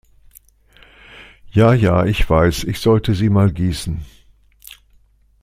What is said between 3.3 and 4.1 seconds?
gießen.